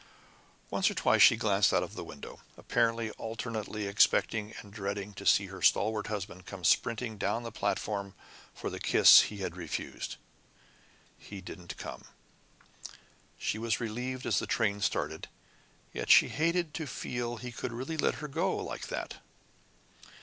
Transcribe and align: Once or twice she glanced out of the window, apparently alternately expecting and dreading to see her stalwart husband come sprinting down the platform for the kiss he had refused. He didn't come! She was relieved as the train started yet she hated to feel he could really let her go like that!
Once 0.71 0.89
or 0.89 0.95
twice 0.95 1.21
she 1.21 1.35
glanced 1.35 1.71
out 1.71 1.83
of 1.83 1.93
the 1.93 2.03
window, 2.03 2.39
apparently 2.57 3.11
alternately 3.21 3.85
expecting 3.85 4.51
and 4.59 4.73
dreading 4.73 5.13
to 5.13 5.27
see 5.27 5.45
her 5.45 5.61
stalwart 5.61 6.07
husband 6.07 6.47
come 6.47 6.63
sprinting 6.63 7.19
down 7.19 7.43
the 7.43 7.51
platform 7.51 8.15
for 8.51 8.71
the 8.71 8.79
kiss 8.79 9.21
he 9.21 9.37
had 9.45 9.55
refused. 9.55 10.15
He 11.19 11.39
didn't 11.39 11.77
come! 11.77 12.05
She 13.37 13.59
was 13.59 13.79
relieved 13.79 14.25
as 14.25 14.39
the 14.39 14.47
train 14.47 14.81
started 14.81 15.27
yet 15.93 16.09
she 16.09 16.29
hated 16.29 16.73
to 16.73 16.87
feel 16.87 17.37
he 17.37 17.51
could 17.51 17.71
really 17.71 17.95
let 17.95 18.15
her 18.25 18.27
go 18.27 18.57
like 18.57 18.87
that! 18.87 19.17